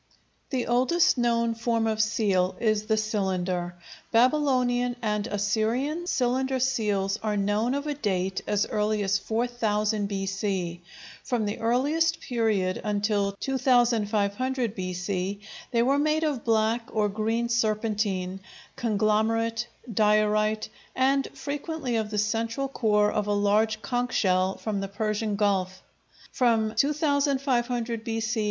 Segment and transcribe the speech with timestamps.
[0.49, 3.75] The oldest known form of seal is the cylinder.
[4.11, 10.81] Babylonian and Assyrian cylinder seals are known of a date as early as 4000 B.C.
[11.23, 15.39] From the earliest period until 2500 B.C.
[15.69, 18.39] they were made of black or green serpentine,
[18.75, 24.87] conglomerate, diorite, and frequently of the central core of a large conch shell from the
[24.87, 25.83] Persian Gulf.
[26.31, 28.39] From 2500 B.C.